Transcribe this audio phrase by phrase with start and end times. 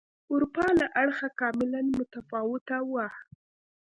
[0.31, 3.07] اروپا له اړخه کاملا متفاوته وه.